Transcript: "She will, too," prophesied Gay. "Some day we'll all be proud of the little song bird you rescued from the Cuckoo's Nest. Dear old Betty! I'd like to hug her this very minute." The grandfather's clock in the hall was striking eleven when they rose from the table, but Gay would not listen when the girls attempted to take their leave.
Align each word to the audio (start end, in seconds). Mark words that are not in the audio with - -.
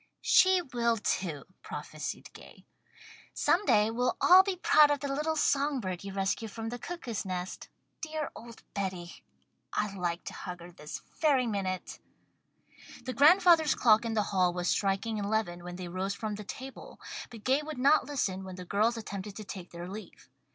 "She 0.23 0.63
will, 0.63 0.97
too," 0.97 1.43
prophesied 1.61 2.33
Gay. 2.33 2.65
"Some 3.35 3.63
day 3.67 3.91
we'll 3.91 4.17
all 4.19 4.41
be 4.41 4.55
proud 4.55 4.89
of 4.89 4.99
the 4.99 5.13
little 5.13 5.35
song 5.35 5.79
bird 5.79 6.03
you 6.03 6.11
rescued 6.11 6.49
from 6.49 6.69
the 6.69 6.79
Cuckoo's 6.79 7.23
Nest. 7.23 7.69
Dear 8.01 8.31
old 8.35 8.63
Betty! 8.73 9.23
I'd 9.73 9.95
like 9.95 10.23
to 10.23 10.33
hug 10.33 10.59
her 10.61 10.71
this 10.71 11.03
very 11.19 11.45
minute." 11.45 11.99
The 13.03 13.13
grandfather's 13.13 13.75
clock 13.75 14.03
in 14.03 14.15
the 14.15 14.23
hall 14.33 14.51
was 14.53 14.69
striking 14.69 15.19
eleven 15.19 15.63
when 15.63 15.75
they 15.75 15.87
rose 15.87 16.15
from 16.15 16.33
the 16.33 16.43
table, 16.45 16.99
but 17.29 17.43
Gay 17.43 17.61
would 17.61 17.77
not 17.77 18.07
listen 18.07 18.43
when 18.43 18.55
the 18.55 18.65
girls 18.65 18.97
attempted 18.97 19.35
to 19.35 19.43
take 19.43 19.69
their 19.69 19.87
leave. 19.87 20.27